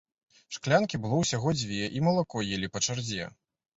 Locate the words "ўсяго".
1.21-1.53